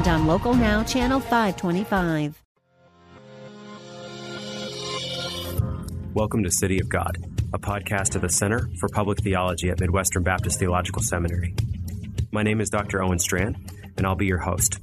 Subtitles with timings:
[0.00, 2.42] and on Local Now, Channel 525.
[6.14, 7.18] Welcome to City of God,
[7.52, 11.54] a podcast of the Center for Public Theology at Midwestern Baptist Theological Seminary.
[12.32, 13.02] My name is Dr.
[13.02, 13.56] Owen Strachan,
[13.98, 14.78] and I'll be your host.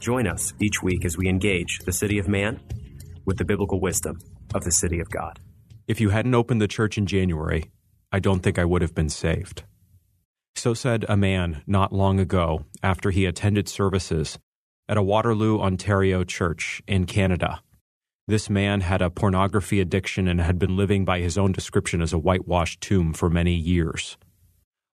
[0.00, 2.60] Join us each week as we engage the city of man
[3.24, 4.18] with the biblical wisdom
[4.54, 5.40] of the city of God.
[5.88, 7.70] If you hadn't opened the church in January,
[8.12, 9.64] I don't think I would have been saved.
[10.62, 14.38] So said a man not long ago after he attended services
[14.88, 17.60] at a Waterloo, Ontario church in Canada.
[18.28, 22.12] This man had a pornography addiction and had been living by his own description as
[22.12, 24.16] a whitewashed tomb for many years.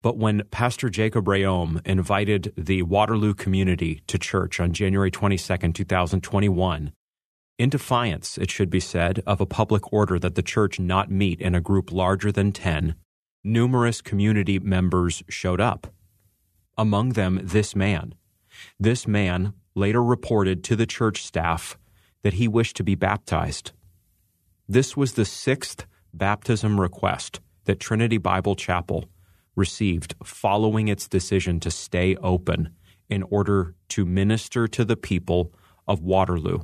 [0.03, 6.93] But when Pastor Jacob Reaume invited the Waterloo community to church on January 22, 2021,
[7.57, 11.41] in defiance, it should be said, of a public order that the church not meet
[11.41, 12.93] in a group larger than 10,
[13.45, 15.87] numerous community members showed up.
[16.77, 18.15] Among them, this man.
[18.79, 21.77] This man later reported to the church staff
[22.23, 23.71] that he wished to be baptized.
[24.67, 29.05] This was the sixth baptism request that Trinity Bible Chapel
[29.55, 32.69] received following its decision to stay open
[33.09, 35.53] in order to minister to the people
[35.87, 36.59] of Waterloo.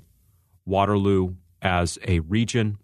[0.66, 2.78] Waterloo, as a region,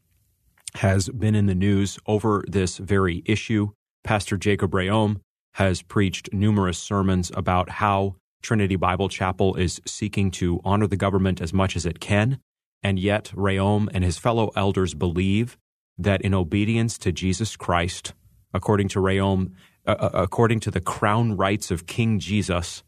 [0.76, 3.70] has been in the news over this very issue.
[4.08, 5.20] Pastor Jacob Reaume
[5.54, 11.42] has preached numerous sermons about how Trinity Bible Chapel is seeking to honor the government
[11.42, 12.40] as much as it can
[12.84, 15.58] and yet, Reaume and his fellow elders believe
[15.98, 18.14] that in obedience to Jesus Christ,
[18.54, 19.52] according to Reaume,
[19.86, 22.84] uh, uh, according to the crown rights of King Jesus,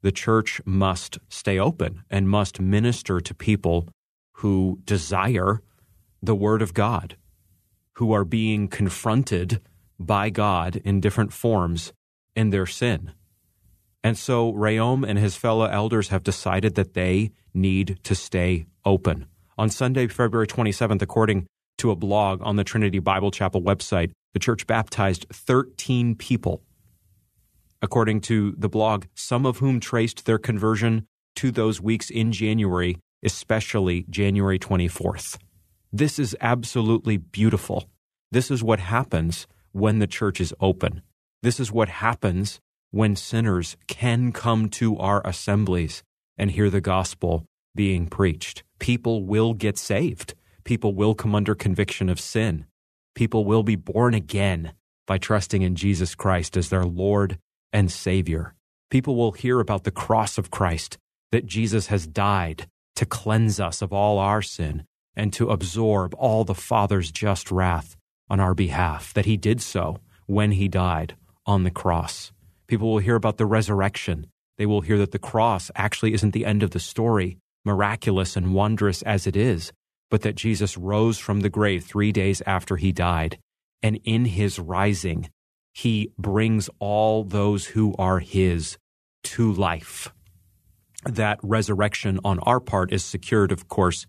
[0.00, 3.88] the church must stay open and must minister to people
[4.36, 5.60] who desire
[6.22, 7.16] the Word of God,
[7.94, 9.60] who are being confronted
[10.06, 11.92] by God in different forms
[12.34, 13.12] in their sin.
[14.04, 19.26] And so Reaume and his fellow elders have decided that they need to stay open.
[19.56, 21.46] On Sunday, February 27th, according
[21.78, 26.62] to a blog on the Trinity Bible Chapel website, the church baptized 13 people.
[27.80, 32.98] According to the blog, some of whom traced their conversion to those weeks in January,
[33.22, 35.38] especially January 24th.
[35.92, 37.88] This is absolutely beautiful.
[38.30, 41.02] This is what happens when the church is open.
[41.42, 42.60] This is what happens
[42.90, 46.02] when sinners can come to our assemblies
[46.38, 47.44] and hear the gospel
[47.74, 48.62] being preached.
[48.78, 50.34] People will get saved.
[50.64, 52.66] People will come under conviction of sin.
[53.14, 54.72] People will be born again
[55.06, 57.38] by trusting in Jesus Christ as their Lord
[57.72, 58.54] and Savior.
[58.90, 60.98] People will hear about the cross of Christ,
[61.30, 64.84] that Jesus has died to cleanse us of all our sin
[65.16, 67.96] and to absorb all the Father's just wrath
[68.32, 72.32] on our behalf, that he did so when he died on the cross.
[72.66, 74.26] People will hear about the resurrection.
[74.56, 78.54] They will hear that the cross actually isn't the end of the story, miraculous and
[78.54, 79.70] wondrous as it is,
[80.10, 83.38] but that Jesus rose from the grave three days after he died.
[83.82, 85.28] And in his rising,
[85.74, 88.78] he brings all those who are his
[89.24, 90.10] to life.
[91.04, 94.06] That resurrection on our part is secured, of course,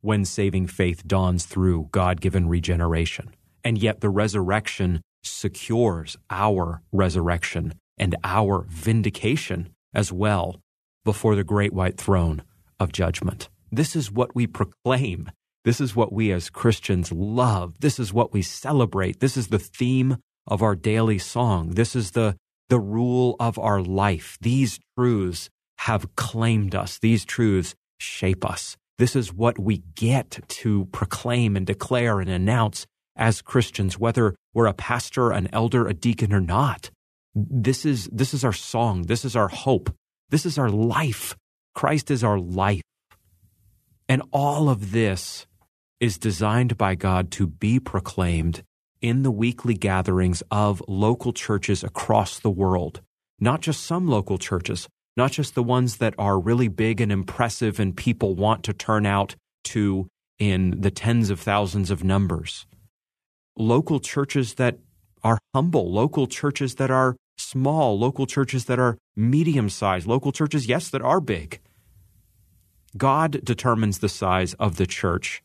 [0.00, 3.34] when saving faith dawns through God given regeneration.
[3.64, 10.60] And yet the resurrection secures our resurrection and our vindication as well
[11.04, 12.42] before the great white throne
[12.78, 13.48] of judgment.
[13.72, 15.30] This is what we proclaim.
[15.64, 17.74] This is what we as Christians love.
[17.80, 19.20] This is what we celebrate.
[19.20, 21.70] This is the theme of our daily song.
[21.70, 22.36] This is the,
[22.68, 24.36] the rule of our life.
[24.40, 25.48] These truths
[25.78, 26.98] have claimed us.
[26.98, 28.76] These truths shape us.
[28.98, 32.86] This is what we get to proclaim and declare and announce
[33.16, 36.90] as Christians, whether we're a pastor, an elder, a deacon, or not.
[37.34, 39.02] This is, this is our song.
[39.02, 39.94] This is our hope.
[40.30, 41.36] This is our life.
[41.74, 42.82] Christ is our life.
[44.08, 45.46] And all of this
[46.00, 48.62] is designed by God to be proclaimed
[49.00, 53.00] in the weekly gatherings of local churches across the world.
[53.40, 57.78] Not just some local churches, not just the ones that are really big and impressive
[57.78, 60.08] and people want to turn out to
[60.38, 62.66] in the tens of thousands of numbers.
[63.56, 64.78] Local churches that
[65.22, 70.66] are humble, local churches that are small, local churches that are medium sized, local churches,
[70.66, 71.60] yes, that are big.
[72.96, 75.42] God determines the size of the church,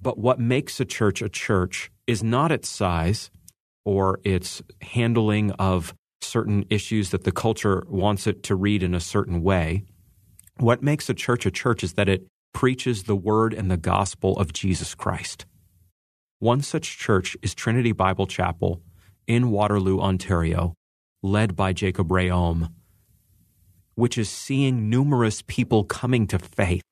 [0.00, 3.30] but what makes a church a church is not its size
[3.84, 9.00] or its handling of certain issues that the culture wants it to read in a
[9.00, 9.84] certain way.
[10.58, 14.36] What makes a church a church is that it preaches the word and the gospel
[14.38, 15.46] of Jesus Christ.
[16.42, 18.82] One such church is Trinity Bible Chapel
[19.28, 20.74] in Waterloo, Ontario,
[21.22, 22.72] led by Jacob Reaume,
[23.94, 26.82] which is seeing numerous people coming to faith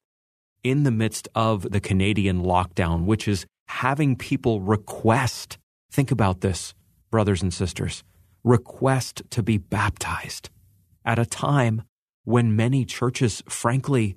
[0.62, 5.58] in the midst of the Canadian lockdown, which is having people request,
[5.91, 6.73] think about this,
[7.11, 8.05] brothers and sisters,
[8.44, 10.49] request to be baptized
[11.05, 11.82] at a time
[12.23, 14.17] when many churches, frankly,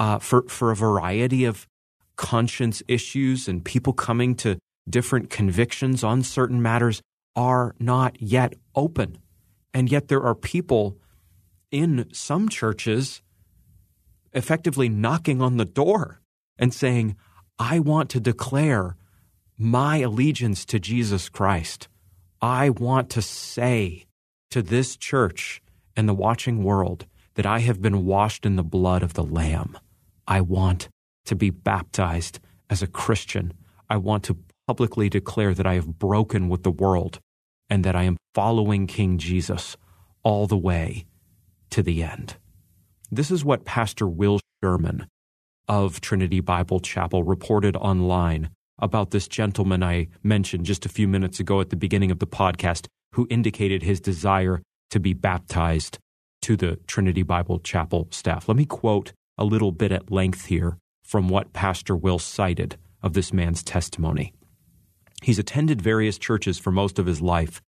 [0.00, 1.68] uh, for, for a variety of
[2.16, 4.58] conscience issues and people coming to
[4.88, 7.02] different convictions on certain matters,
[7.34, 9.18] are not yet open.
[9.72, 10.98] And yet there are people
[11.70, 13.22] in some churches
[14.32, 16.20] effectively knocking on the door
[16.58, 17.16] and saying,
[17.58, 18.96] I want to declare
[19.56, 21.88] my allegiance to Jesus Christ.
[22.40, 24.06] I want to say
[24.50, 25.62] to this church
[25.96, 29.78] and the watching world that I have been washed in the blood of the Lamb.
[30.26, 30.88] I want
[31.26, 33.52] to be baptized as a Christian.
[33.88, 34.36] I want to
[34.72, 37.20] publicly declare that I have broken with the world
[37.68, 39.76] and that I am following King Jesus
[40.22, 41.04] all the way
[41.68, 42.36] to the end.
[43.10, 45.08] This is what Pastor Will Sherman
[45.68, 48.48] of Trinity Bible Chapel reported online
[48.78, 52.26] about this gentleman I mentioned just a few minutes ago at the beginning of the
[52.26, 55.98] podcast who indicated his desire to be baptized
[56.40, 58.48] to the Trinity Bible Chapel staff.
[58.48, 63.12] Let me quote a little bit at length here from what Pastor Will cited of
[63.12, 64.32] this man's testimony.
[65.22, 67.62] He's attended various churches for most of his life,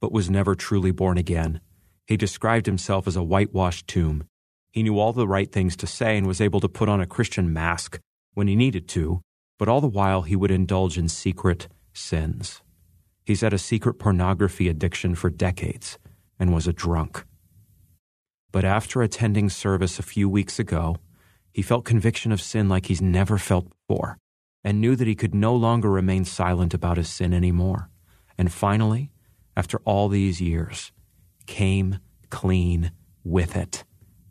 [0.00, 1.60] but was never truly born again.
[2.08, 4.24] He described himself as a whitewashed tomb.
[4.72, 7.06] He knew all the right things to say and was able to put on a
[7.06, 8.00] Christian mask
[8.34, 9.20] when he needed to,
[9.56, 12.60] but all the while he would indulge in secret sins.
[13.24, 15.98] He's had a secret pornography addiction for decades
[16.40, 17.24] and was a drunk.
[18.50, 20.96] But after attending service a few weeks ago,
[21.52, 24.18] he felt conviction of sin like he's never felt before
[24.66, 27.88] and knew that he could no longer remain silent about his sin anymore.
[28.36, 29.12] And finally,
[29.56, 30.90] after all these years,
[31.46, 32.90] came clean
[33.22, 33.84] with it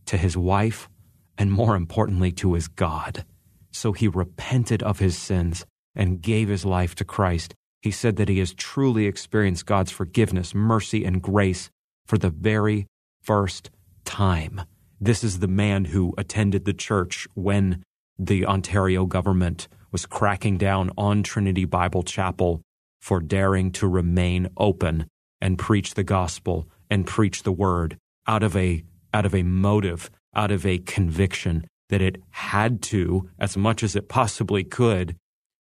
[0.06, 0.90] to his wife
[1.38, 3.24] and more importantly to his God.
[3.72, 5.66] So he repented of his sins
[5.96, 7.56] and gave his life to Christ.
[7.82, 11.70] He said that he has truly experienced God's forgiveness, mercy, and grace
[12.06, 12.88] for the very
[13.22, 13.70] first
[14.04, 14.64] time.
[15.00, 17.84] This is the man who attended the church when
[18.20, 22.62] the Ontario government was cracking down on Trinity Bible Chapel
[23.00, 25.08] for daring to remain open
[25.40, 27.96] and preach the gospel and preach the word
[28.28, 28.84] out of a
[29.14, 33.96] out of a motive, out of a conviction that it had to, as much as
[33.96, 35.16] it possibly could,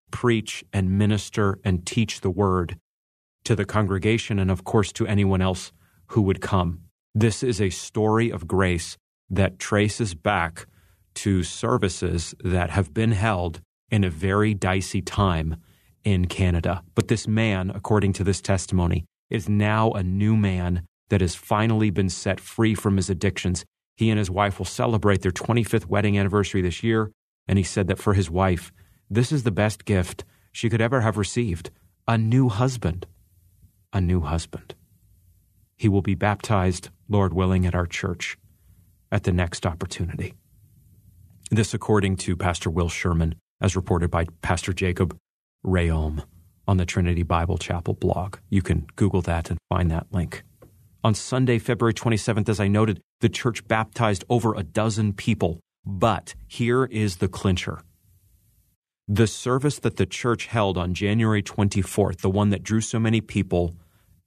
[0.10, 2.80] preach and minister and teach the word
[3.44, 5.72] to the congregation and, of course, to anyone else
[6.08, 6.80] who would come.
[7.14, 8.98] This is a story of grace
[9.30, 10.66] that traces back
[11.22, 13.62] to services that have been held
[13.94, 15.56] in a very dicey time
[16.04, 16.82] in Canada.
[16.96, 21.92] But this man, according to this testimony, is now a new man that has finally
[21.92, 23.64] been set free from his addictions.
[23.96, 27.12] He and his wife will celebrate their 25th wedding anniversary this year.
[27.48, 28.72] And he said that for his wife,
[29.12, 31.70] this is the best gift she could ever have received
[32.08, 33.06] a new husband.
[33.94, 34.74] A new husband.
[35.78, 38.40] He will be baptized, Lord willing, at our church
[39.12, 40.34] at the next opportunity.
[41.52, 45.18] This, according to Pastor Will Sherman, as reported by Pastor Jacob
[45.66, 46.24] Reaume
[46.68, 48.38] on the Trinity Bible Chapel blog.
[48.50, 50.44] You can Google that and find that link.
[51.04, 55.60] On Sunday, February 27th, as I noted, the church baptized over a dozen people.
[55.86, 57.82] But here is the clincher.
[59.08, 63.20] The service that the church held on January 24th, the one that drew so many
[63.20, 63.76] people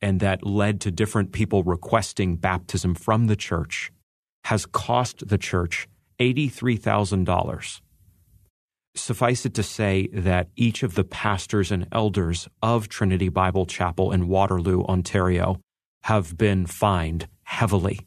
[0.03, 3.91] and that led to different people requesting baptism from the church,
[4.45, 5.89] has cost the church
[6.21, 7.81] $83,000.
[8.97, 14.11] Suffice it to say that each of the pastors and elders of Trinity Bible Chapel
[14.11, 15.61] in Waterloo, Ontario,
[16.05, 18.01] have been fined heavily.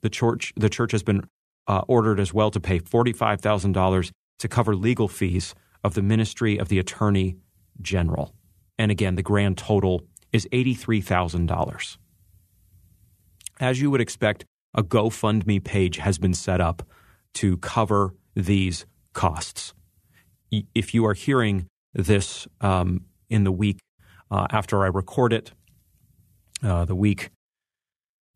[0.00, 1.22] The church, the church has been
[1.66, 6.68] uh, ordered as well to pay $45,000 to cover legal fees of the ministry of
[6.68, 7.36] the Attorney
[7.80, 8.34] General.
[8.78, 11.96] And again, the grand total is $83,000.
[13.60, 14.44] As you would expect,
[14.74, 16.82] a GoFundMe page has been set up
[17.34, 18.86] to cover these
[19.18, 19.74] costs.
[20.74, 23.78] If you are hearing this um, in the week
[24.30, 25.52] uh, after I record it,
[26.62, 27.30] uh, the week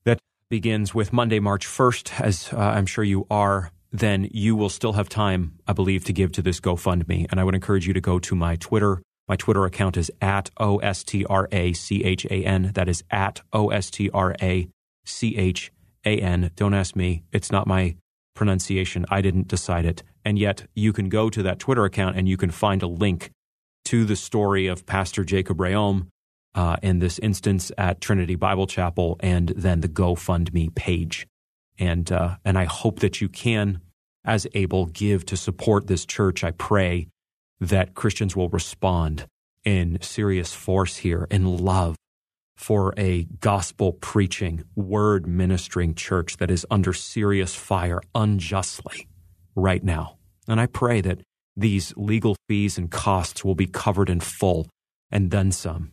[0.05, 0.19] that
[0.51, 4.95] begins with Monday, March 1st, as uh, I'm sure you are then you will still
[4.95, 7.27] have time, I believe, to give to this GoFundMe.
[7.31, 9.03] And I would encourage you to go to my Twitter.
[9.29, 12.73] My Twitter account is at O S T R A C H A N.
[12.75, 14.69] That is at O S T R A
[15.05, 15.71] C H
[16.05, 16.51] A N.
[16.57, 17.23] Don't ask me.
[17.33, 17.97] It's not my
[18.35, 19.05] pronunciation.
[19.11, 20.03] I didn't decide it.
[20.25, 23.31] And yet you can go to that Twitter account and you can find a link
[23.87, 26.07] to the story of Pastor Jacob Reaume,
[26.55, 31.27] uh, in this instance at Trinity Bible Chapel, and then the GoFundMe page.
[31.79, 33.81] And, uh, and I hope that you can,
[34.25, 36.45] as able, give to support this church.
[36.45, 37.09] I pray
[37.61, 39.27] that Christians will respond
[39.65, 41.97] in serious force here, in love
[42.57, 49.09] for a gospel preaching, word ministering church that is under serious fire unjustly
[49.55, 50.17] right now.
[50.49, 51.21] And I pray that
[51.57, 54.69] these legal fees and costs will be covered in full
[55.11, 55.93] and then some.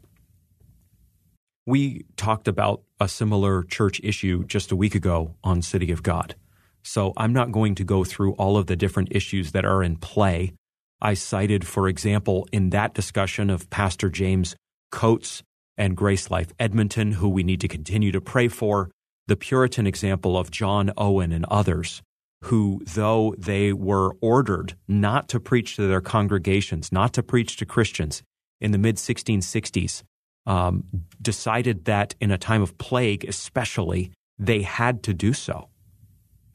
[1.66, 6.36] We talked about a similar church issue just a week ago on City of God.
[6.84, 9.98] So I'm not going to go through all of the different issues that are in
[9.98, 10.54] play.
[11.02, 14.56] I cited, for example, in that discussion of Pastor James
[14.92, 15.44] Coates
[15.78, 18.90] and Grace Life Edmonton, who we need to continue to pray for,
[19.28, 22.02] the Puritan example of John Owen and others,
[22.44, 27.66] who, though they were ordered not to preach to their congregations, not to preach to
[27.66, 28.24] Christians
[28.62, 30.04] in the mid 1660s,
[30.46, 30.84] um,
[31.22, 35.70] decided that in a time of plague, especially, they had to do so.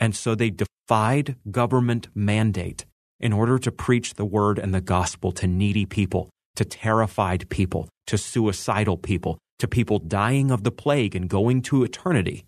[0.01, 2.87] And so they defied government mandate
[3.21, 7.89] in order to preach the word and the gospel to needy people, to terrified people,
[8.07, 12.45] to suicidal people, to people dying of the plague and going to eternity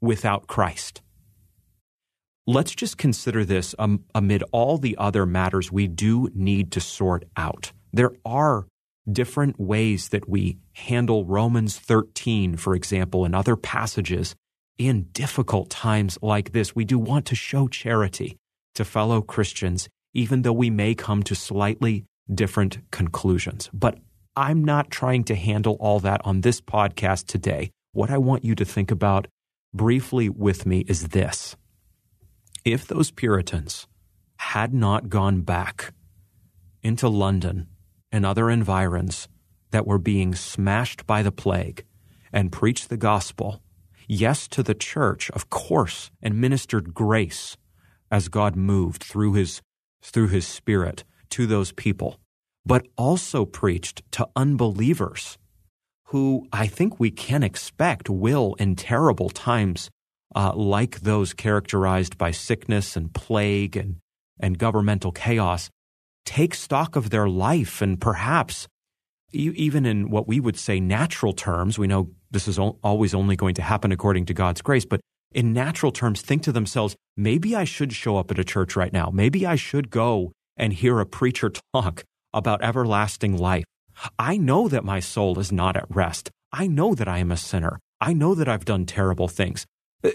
[0.00, 1.00] without Christ.
[2.46, 7.24] Let's just consider this um, amid all the other matters we do need to sort
[7.38, 7.72] out.
[7.90, 8.66] There are
[9.10, 14.34] different ways that we handle Romans 13, for example, and other passages
[14.76, 16.76] in difficult times like this.
[16.76, 18.36] We do want to show charity
[18.74, 23.70] to fellow Christians, even though we may come to slightly different conclusions.
[23.72, 23.98] But
[24.36, 27.70] I'm not trying to handle all that on this podcast today.
[27.92, 29.28] What I want you to think about
[29.72, 31.56] briefly with me is this.
[32.64, 33.86] If those Puritans
[34.38, 35.92] had not gone back
[36.82, 37.68] into London
[38.10, 39.28] and other environs
[39.70, 41.84] that were being smashed by the plague
[42.32, 43.60] and preached the gospel,
[44.08, 47.58] yes, to the church, of course, and ministered grace
[48.10, 49.60] as God moved through his,
[50.00, 52.18] through his spirit to those people,
[52.64, 55.36] but also preached to unbelievers
[56.08, 59.90] who I think we can expect will in terrible times
[60.34, 63.96] uh, like those characterized by sickness and plague and,
[64.40, 65.70] and governmental chaos
[66.24, 68.66] take stock of their life and perhaps
[69.32, 73.54] even in what we would say natural terms, we know this is always only going
[73.54, 75.00] to happen according to God's grace, but
[75.32, 78.92] in natural terms, think to themselves, maybe I should show up at a church right
[78.92, 79.10] now.
[79.12, 83.64] Maybe I should go and hear a preacher talk about everlasting life.
[84.18, 86.30] I know that my soul is not at rest.
[86.52, 87.80] I know that I am a sinner.
[88.00, 89.66] I know that I've done terrible things.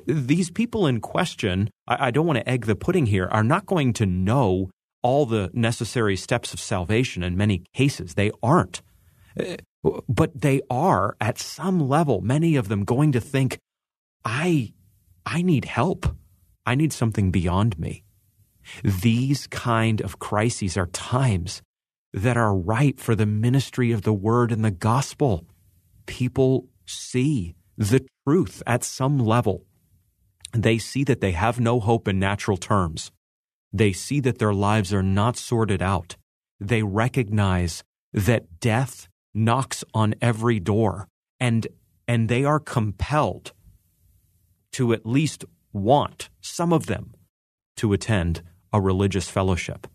[0.06, 3.94] These people in question, I don't want to egg the pudding here, are not going
[3.94, 4.70] to know
[5.02, 8.14] all the necessary steps of salvation in many cases.
[8.14, 8.82] They aren't.
[9.40, 9.58] Uh,
[10.08, 13.58] but they are at some level, many of them going to think,
[14.26, 14.74] I,
[15.26, 16.06] I need help.
[16.66, 18.04] I need something beyond me.
[18.84, 21.62] These kind of crises are times
[22.14, 25.46] that are ripe for the ministry of the word and the gospel.
[26.06, 29.66] People see the truth at some level.
[30.54, 33.12] They see that they have no hope in natural terms.
[33.72, 36.16] They see that their lives are not sorted out.
[36.60, 41.08] They recognize that death knocks on every door
[41.40, 41.68] and,
[42.08, 43.54] and they are compelled
[44.74, 47.14] to at least want, some of them,
[47.78, 48.42] to attend
[48.74, 49.88] a religious fellowship.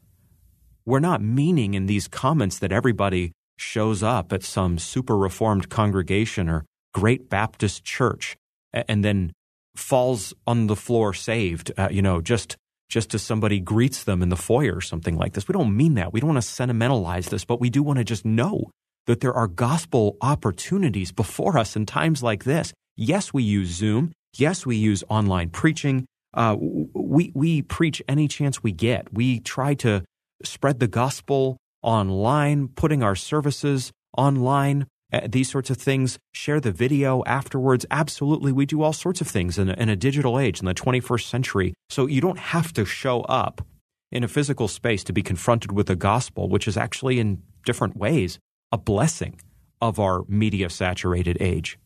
[0.87, 6.49] We're not meaning in these comments that everybody shows up at some super reformed congregation
[6.49, 8.37] or great Baptist church
[8.73, 9.33] and then
[9.77, 12.57] falls on the floor saved, uh, you know, just
[12.89, 15.49] just as somebody greets them in the foyer or something like this.
[15.49, 16.13] We don't mean that.
[16.13, 18.71] We don't want to sentimentalize this, but we do want to just know
[19.07, 22.73] that there are gospel opportunities before us in times like this.
[22.97, 24.13] Yes, we use Zoom.
[24.37, 26.07] Yes, we use online preaching.
[26.35, 29.13] Uh, we, we preach any chance we get.
[29.13, 30.05] We try to
[30.43, 36.73] spread the gospel online, putting our services online Uh, these sorts of things, share the
[36.73, 37.87] video afterwards.
[37.91, 40.75] Absolutely, we do all sorts of things in a, in a digital age in the
[40.75, 41.75] 21st century.
[41.89, 43.65] So you don't have to show up
[44.11, 47.97] in a physical space to be confronted with the gospel, which is actually in different
[47.97, 48.39] ways
[48.73, 49.41] a blessing
[49.81, 51.79] of our media saturated age.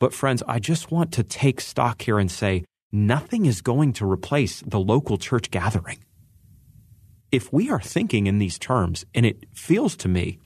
[0.00, 4.10] But, friends, I just want to take stock here and say nothing is going to
[4.10, 5.98] replace the local church gathering.
[7.32, 10.38] If we are thinking in these terms, and it feels to me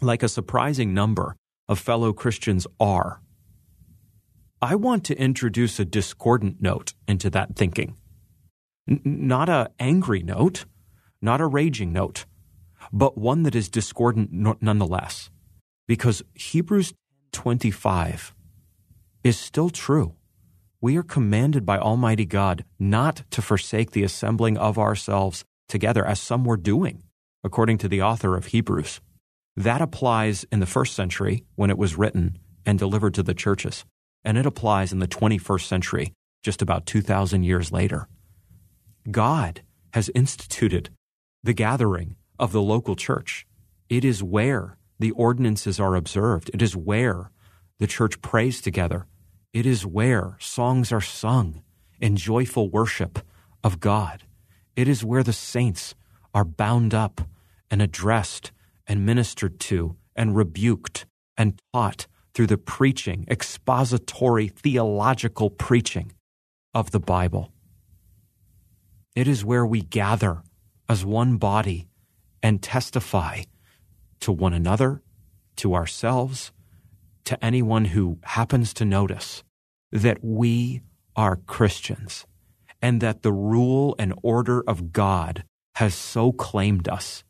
[0.00, 1.36] like a surprising number
[1.68, 3.20] of fellow Christians are,
[4.60, 7.96] I want to introduce a discordant note into that thinking.
[8.88, 10.64] N- not a angry note,
[11.22, 12.26] not a raging note,
[12.92, 15.30] but one that is discordant nonetheless.
[15.86, 16.92] Because Hebrews
[17.32, 18.34] 25
[19.24, 20.14] is still true.
[20.80, 26.20] We are commanded by Almighty God not to forsake the assembling of ourselves together as
[26.20, 27.02] some were doing,
[27.42, 29.00] according to the author of Hebrews.
[29.58, 33.84] That applies in the first century when it was written and delivered to the churches,
[34.24, 36.12] and it applies in the 21st century,
[36.44, 38.06] just about 2,000 years later.
[39.10, 39.62] God
[39.94, 40.90] has instituted
[41.42, 43.48] the gathering of the local church.
[43.88, 46.52] It is where the ordinances are observed.
[46.54, 47.32] It is where
[47.80, 49.06] the church prays together.
[49.52, 51.64] It is where songs are sung
[51.98, 53.18] in joyful worship
[53.64, 54.22] of God.
[54.76, 55.96] It is where the saints
[56.32, 57.22] are bound up
[57.72, 58.52] and addressed
[58.88, 66.12] and ministered to and rebuked and taught through the preaching, expository, theological preaching
[66.74, 67.52] of the Bible.
[69.14, 70.42] It is where we gather
[70.88, 71.88] as one body
[72.42, 73.42] and testify
[74.20, 75.02] to one another,
[75.56, 76.52] to ourselves,
[77.24, 79.44] to anyone who happens to notice
[79.92, 80.82] that we
[81.14, 82.26] are Christians
[82.80, 87.24] and that the rule and order of God has so claimed us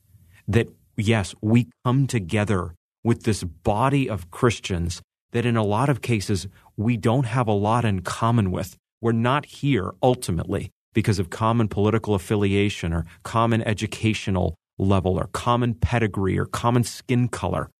[0.46, 0.68] that,
[0.98, 2.74] yes, we come together
[3.04, 5.00] with this body of Christians
[5.32, 8.76] that in a lot of cases we don't have a lot in common with.
[9.00, 15.74] We're not here ultimately because of common political affiliation or common educational level or common
[15.74, 17.70] pedigree or common skin color.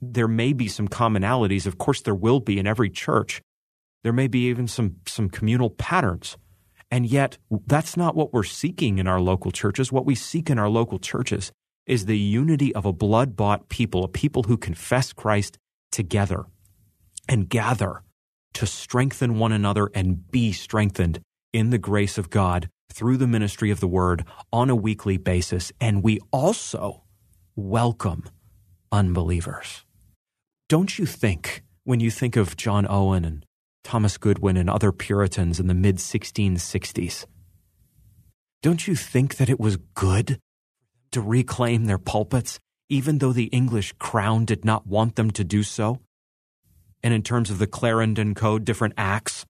[0.00, 1.66] There may be some commonalities.
[1.66, 3.40] Of course, there will be in every church.
[4.04, 6.36] There may be even some, some communal patterns.
[6.90, 9.90] And yet, that's not what we're seeking in our local churches.
[9.90, 11.50] What we seek in our local churches
[11.86, 15.58] is the unity of a blood bought people, a people who confess Christ
[15.92, 16.46] together
[17.28, 18.02] and gather
[18.54, 21.20] to strengthen one another and be strengthened
[21.52, 25.72] in the grace of God through the ministry of the word on a weekly basis.
[25.80, 27.04] And we also
[27.54, 28.24] welcome
[28.90, 29.84] unbelievers.
[30.68, 33.44] Don't you think, when you think of John Owen and
[33.84, 37.26] Thomas Goodwin and other Puritans in the mid 1660s,
[38.62, 40.40] don't you think that it was good
[41.12, 45.62] to reclaim their pulpits, even though the English crown did not want them to do
[45.62, 46.00] so?
[47.02, 49.44] And in terms of the Clarendon Code, different acts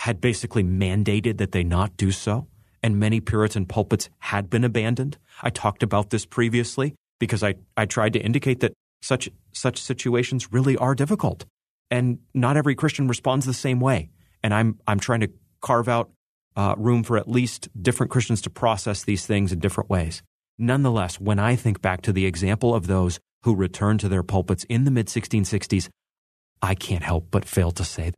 [0.00, 2.46] had basically mandated that they not do so
[2.82, 5.18] and many Puritan pulpits had been abandoned.
[5.42, 10.52] I talked about this previously because I, I tried to indicate that such, such situations
[10.52, 11.44] really are difficult.
[11.90, 14.10] And not every Christian responds the same way.
[14.42, 16.10] And I'm, I'm trying to carve out
[16.56, 20.22] uh, room for at least different Christians to process these things in different ways.
[20.62, 24.64] Nonetheless, when I think back to the example of those who returned to their pulpits
[24.64, 25.88] in the mid 1660s,
[26.60, 28.16] I can't help but fail to say, that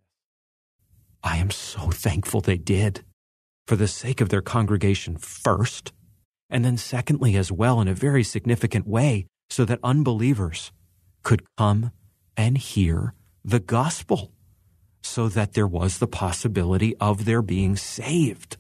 [1.22, 3.05] I am so thankful they did
[3.68, 5.92] for the sake of their congregation first,
[6.50, 10.72] and then secondly, as well, in a very significant way, so that unbelievers
[11.22, 11.92] could come
[12.37, 14.33] and hear the gospel,
[15.00, 18.57] so that there was the possibility of their being saved.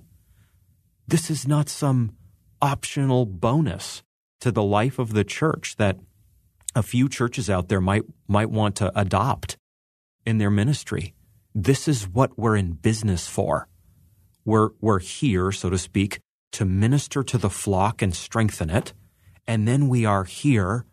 [1.08, 2.12] This is not some
[2.62, 4.02] optional bonus
[4.40, 5.98] to the life of the church that
[6.74, 9.56] a few churches out there might, might want to adopt
[10.24, 11.12] in their ministry.
[11.54, 13.68] This is what we're in business for.
[14.44, 16.20] We're, we're here, so to speak,
[16.52, 18.94] to minister to the flock and strengthen it.
[19.46, 20.86] And then we are here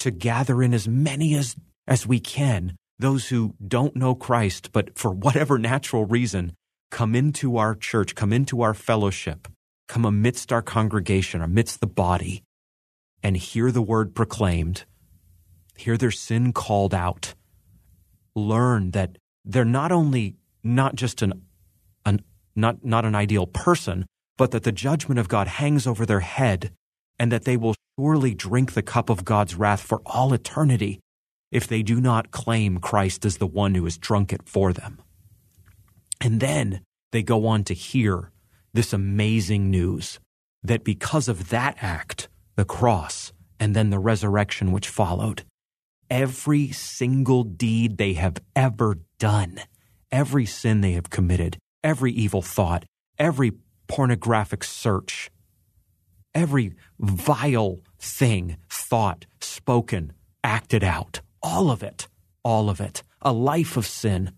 [0.00, 4.98] to gather in as many as, as we can, those who don't know Christ, but
[4.98, 6.52] for whatever natural reason,
[6.90, 9.48] come into our church, come into our fellowship,
[9.88, 12.42] come amidst our congregation, amidst the body,
[13.22, 14.84] and hear the word proclaimed,
[15.76, 17.34] hear their sin called out,
[18.34, 21.42] learn that they're not only not just an,
[22.04, 22.22] an
[22.54, 26.72] not, not an ideal person, but that the judgment of God hangs over their head
[27.18, 31.00] and that they will surely drink the cup of God's wrath for all eternity
[31.50, 35.00] if they do not claim Christ as the one who has drunk it for them.
[36.20, 38.30] And then they go on to hear
[38.76, 40.20] this amazing news
[40.62, 45.42] that because of that act, the cross, and then the resurrection which followed,
[46.10, 49.60] every single deed they have ever done,
[50.12, 52.84] every sin they have committed, every evil thought,
[53.18, 53.52] every
[53.88, 55.30] pornographic search,
[56.34, 60.12] every vile thing thought, spoken,
[60.44, 62.08] acted out, all of it,
[62.44, 64.32] all of it, a life of sin.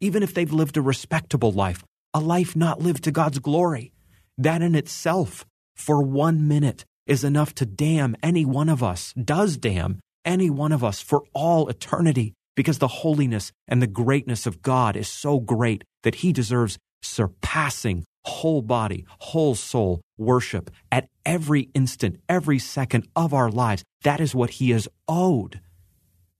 [0.00, 1.82] Even if they've lived a respectable life,
[2.14, 3.92] a life not lived to God's glory.
[4.38, 9.56] That in itself, for one minute, is enough to damn any one of us, does
[9.56, 14.62] damn any one of us for all eternity, because the holiness and the greatness of
[14.62, 21.68] God is so great that he deserves surpassing whole body, whole soul worship at every
[21.74, 23.84] instant, every second of our lives.
[24.02, 25.60] That is what he is owed.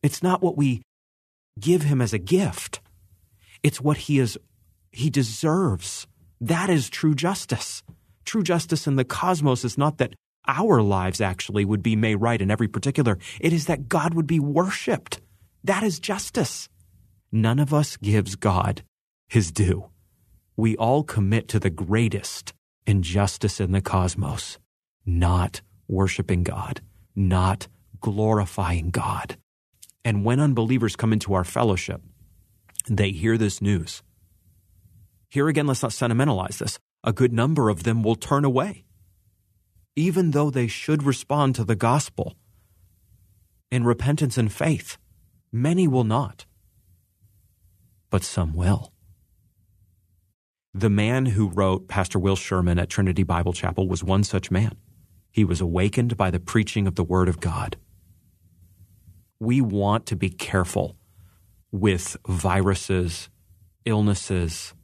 [0.02, 0.82] It's not what we
[1.58, 2.80] give him as a gift.
[3.62, 4.38] It's what he is
[4.94, 6.06] he deserves.
[6.40, 7.82] That is true justice.
[8.24, 10.14] True justice in the cosmos is not that
[10.46, 13.18] our lives actually would be made right in every particular.
[13.40, 15.20] It is that God would be worshiped.
[15.64, 16.68] That is justice.
[17.32, 18.82] None of us gives God
[19.28, 19.90] his due.
[20.56, 22.52] We all commit to the greatest
[22.86, 24.58] injustice in the cosmos,
[25.04, 26.80] not worshiping God,
[27.16, 27.66] not
[28.00, 29.36] glorifying God.
[30.04, 32.02] And when unbelievers come into our fellowship,
[32.88, 34.02] they hear this news.
[35.34, 36.78] Here again, let's not sentimentalize this.
[37.02, 38.84] A good number of them will turn away
[39.96, 42.34] even though they should respond to the gospel
[43.70, 44.98] in repentance and faith.
[45.52, 46.46] Many will not,
[48.10, 48.92] but some will.
[50.72, 54.76] The man who wrote Pastor Will Sherman at Trinity Bible Chapel was one such man.
[55.30, 57.76] He was awakened by the preaching of the Word of God.
[59.38, 60.96] We want to be careful
[61.70, 63.28] with viruses,
[63.84, 64.74] illnesses.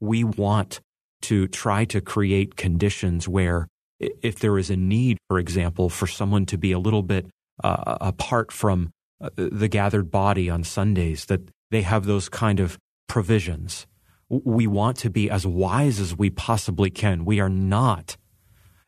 [0.00, 0.80] We want
[1.22, 6.46] to try to create conditions where if there is a need, for example, for someone
[6.46, 7.26] to be a little bit
[7.62, 12.78] uh, apart from uh, the gathered body on Sundays, that they have those kind of
[13.06, 13.86] provisions.
[14.28, 17.24] We want to be as wise as we possibly can.
[17.24, 18.16] We are not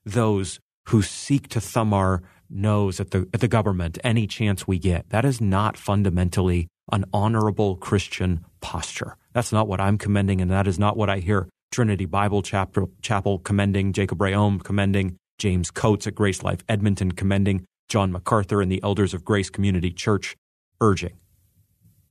[0.04, 4.78] those who seek to thumb our nose at the, at the government any chance we
[4.78, 5.08] get.
[5.10, 9.16] That is not fundamentally an honorable Christian posture.
[9.34, 12.90] That's not what I'm commending, and that is not what I hear Trinity Bible Chapel,
[13.02, 18.72] Chapel commending, Jacob Reaume commending, James Coates at Grace Life Edmonton commending, John MacArthur and
[18.72, 20.36] the elders of Grace Community Church
[20.80, 21.18] urging.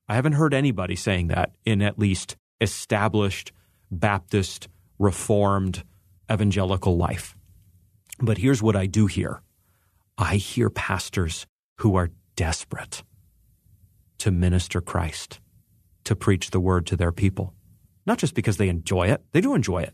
[0.08, 3.52] I haven't heard anybody saying that in at least established
[3.90, 4.68] Baptist,
[5.00, 5.84] Reformed,
[6.32, 7.36] evangelical life.
[8.20, 9.42] But here's what I do hear
[10.18, 11.48] I hear pastors
[11.80, 13.04] who are desperate
[14.20, 15.40] to minister Christ,
[16.04, 17.54] to preach the word to their people
[18.06, 19.94] not just because they enjoy it, they do enjoy it,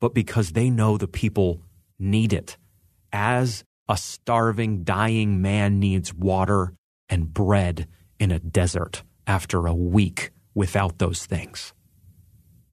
[0.00, 1.62] but because they know the people
[1.98, 2.56] need it.
[3.12, 6.74] As a starving, dying man needs water
[7.08, 11.72] and bread in a desert after a week without those things.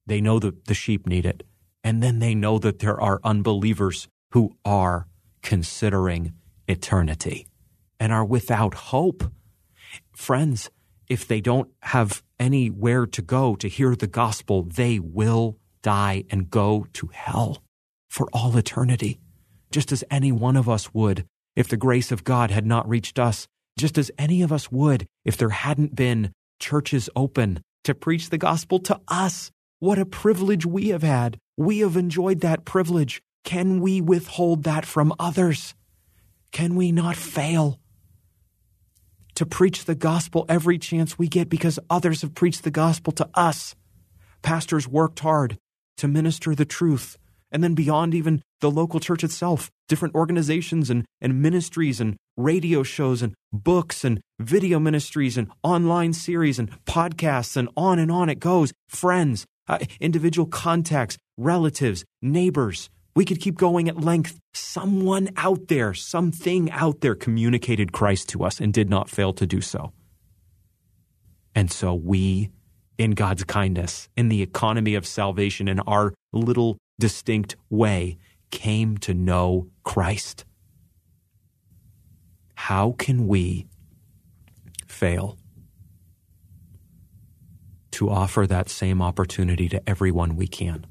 [0.06, 1.42] They know that the sheep need it.
[1.82, 5.06] And then they know that there are unbelievers who are
[5.42, 6.32] considering
[6.66, 7.46] eternity
[8.00, 9.30] and are without hope.
[10.12, 10.68] Friends,
[11.08, 16.50] if they don't have anywhere to go to hear the gospel, they will die and
[16.50, 17.62] go to hell
[18.08, 19.20] for all eternity,
[19.70, 23.18] just as any one of us would if the grace of God had not reached
[23.18, 23.46] us,
[23.78, 28.38] just as any of us would if there hadn't been churches open to preach the
[28.38, 29.50] gospel to us.
[29.78, 31.38] What a privilege we have had.
[31.56, 33.20] We have enjoyed that privilege.
[33.44, 35.74] Can we withhold that from others?
[36.52, 37.78] Can we not fail?
[39.36, 43.28] To preach the gospel every chance we get because others have preached the gospel to
[43.34, 43.74] us.
[44.42, 45.56] Pastors worked hard
[45.98, 47.16] to minister the truth.
[47.52, 52.82] And then beyond even the local church itself, different organizations and, and ministries and radio
[52.82, 58.28] shows and books and video ministries and online series and podcasts and on and on
[58.28, 58.72] it goes.
[58.88, 64.38] Friends, uh, individual contacts, relatives, neighbors, we could keep going at length.
[64.52, 69.46] Someone out there, something out there communicated Christ to us and did not fail to
[69.46, 69.92] do so.
[71.54, 72.50] And so we,
[72.98, 78.18] in God's kindness, in the economy of salvation, in our little distinct way,
[78.50, 80.44] came to know Christ.
[82.54, 83.66] How can we
[84.86, 85.38] fail
[87.92, 90.86] to offer that same opportunity to everyone we can?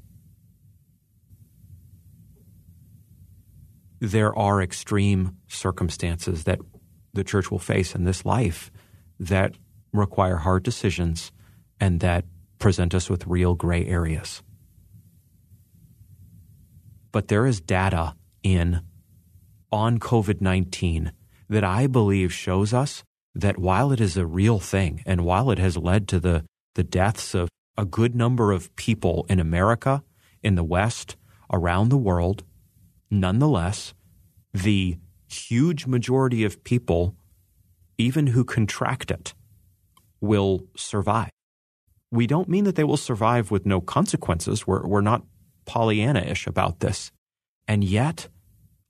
[4.00, 6.60] There are extreme circumstances that
[7.12, 8.70] the church will face in this life
[9.18, 9.54] that
[9.92, 11.32] require hard decisions
[11.80, 12.24] and that
[12.58, 14.42] present us with real gray areas.
[17.12, 18.82] But there is data in
[19.72, 21.12] on COVID 19
[21.48, 23.02] that I believe shows us
[23.34, 26.84] that while it is a real thing and while it has led to the, the
[26.84, 30.02] deaths of a good number of people in America,
[30.42, 31.16] in the West,
[31.52, 32.44] around the world,
[33.10, 33.94] Nonetheless,
[34.52, 37.14] the huge majority of people,
[37.98, 39.34] even who contract it,
[40.20, 41.30] will survive.
[42.10, 44.66] we don't mean that they will survive with no consequences.
[44.66, 45.22] We're, we're not
[45.66, 47.10] Pollyanna ish about this.
[47.68, 48.28] And yet,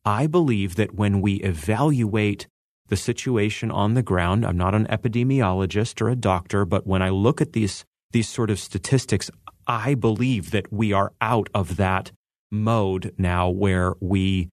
[0.05, 2.47] I believe that when we evaluate
[2.89, 7.09] the situation on the ground, I'm not an epidemiologist or a doctor, but when I
[7.09, 9.31] look at these, these sort of statistics,
[9.67, 12.13] I believe that we are out of that
[12.51, 14.51] mode now where we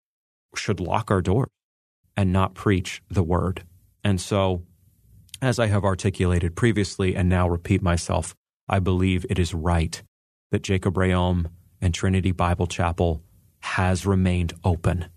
[0.56, 1.50] should lock our doors
[2.16, 3.64] and not preach the word.
[4.04, 4.64] And so,
[5.42, 8.36] as I have articulated previously and now repeat myself,
[8.70, 10.02] I believe it is right
[10.52, 11.48] that Jacob Reaume
[11.82, 13.24] and Trinity Bible Chapel
[13.60, 15.08] has remained open.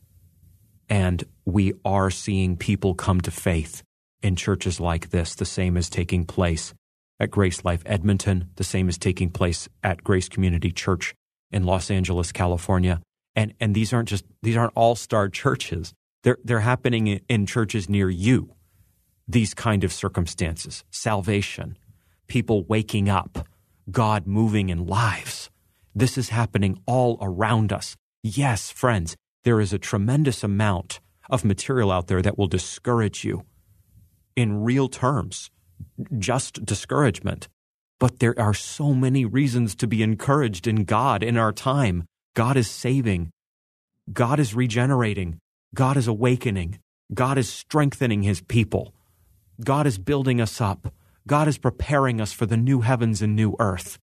[0.89, 3.83] And we are seeing people come to faith
[4.23, 5.35] in churches like this.
[5.35, 6.75] The same is taking place
[7.21, 8.51] at Grace Life Edmonton.
[8.57, 11.15] The same is taking place at Grace Community Church
[11.51, 13.01] in Los Angeles, California.
[13.35, 15.93] And, and these aren't just, these aren't all star churches.
[16.23, 18.55] They're, they're happening in churches near you.
[19.29, 21.77] These kind of circumstances, salvation,
[22.27, 23.47] people waking up,
[23.91, 25.51] God moving in lives.
[25.95, 27.97] This is happening all around us.
[28.23, 33.45] Yes, friends, there is a tremendous amount of material out there that will discourage you
[34.35, 35.51] in real terms,
[36.19, 37.49] just discouragement.
[37.99, 42.05] But there are so many reasons to be encouraged in God in our time.
[42.35, 43.31] God is saving.
[44.13, 45.39] God is regenerating.
[45.75, 46.79] God is awakening.
[47.15, 48.93] God is strengthening his people.
[49.65, 50.93] God is building us up.
[51.27, 53.99] God is preparing us for the new heavens and new earth.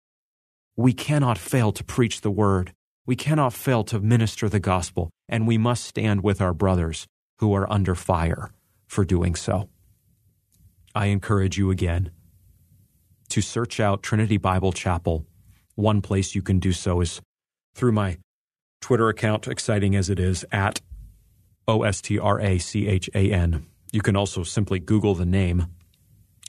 [0.76, 2.72] We cannot fail to preach the word.
[3.06, 7.06] We cannot fail to minister the gospel, and we must stand with our brothers
[7.38, 8.52] who are under fire
[8.86, 9.68] for doing so.
[10.94, 12.12] I encourage you again
[13.30, 15.26] to search out Trinity Bible Chapel.
[15.74, 17.20] One place you can do so is
[17.74, 18.18] through my
[18.80, 20.80] Twitter account, exciting as it is, at
[21.68, 23.66] O S T R A C H A N.
[23.92, 25.66] You can also simply Google the name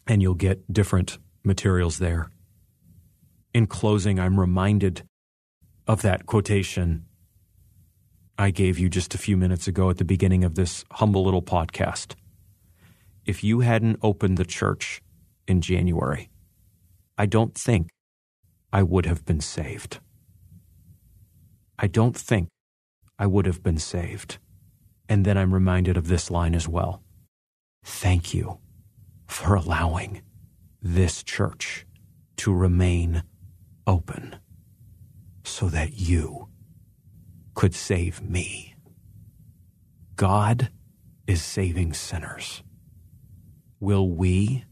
[0.07, 2.29] and you'll get different materials there.
[3.53, 5.03] In closing, I'm reminded
[5.87, 7.05] of that quotation
[8.37, 11.43] I gave you just a few minutes ago at the beginning of this humble little
[11.43, 12.15] podcast.
[13.23, 14.99] If you hadn't opened the church
[15.47, 16.30] in January,
[17.21, 17.91] I don't think
[18.73, 19.99] I would have been saved.
[21.77, 22.47] I don't think
[23.19, 24.39] I would have been saved.
[25.07, 27.03] And then I'm reminded of this line as well.
[27.83, 28.57] Thank you
[29.27, 30.23] for allowing
[30.81, 31.85] this church
[32.37, 33.21] to remain
[33.85, 34.37] open
[35.43, 36.49] so that you
[37.53, 38.73] could save me.
[40.15, 40.71] God
[41.27, 42.63] is saving sinners.
[43.79, 44.65] Will we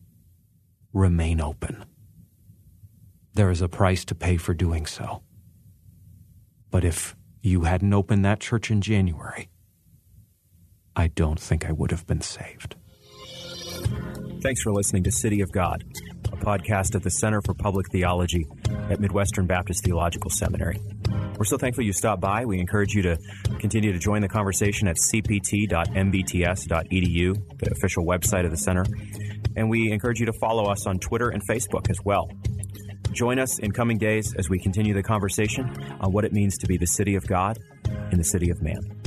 [0.93, 1.85] remain open?
[3.39, 5.23] There is a price to pay for doing so.
[6.71, 9.49] But if you hadn't opened that church in January,
[10.93, 12.75] I don't think I would have been saved.
[14.41, 15.85] Thanks for listening to City of God,
[16.33, 18.45] a podcast at the Center for Public Theology
[18.89, 20.81] at Midwestern Baptist Theological Seminary.
[21.37, 22.43] We're so thankful you stopped by.
[22.43, 23.17] We encourage you to
[23.57, 25.77] continue to join the conversation at cpt.mbts.edu,
[27.57, 28.83] the official website of the center.
[29.55, 32.29] And we encourage you to follow us on Twitter and Facebook as well.
[33.11, 35.69] Join us in coming days as we continue the conversation
[35.99, 37.57] on what it means to be the city of God
[38.11, 38.98] in the city of man.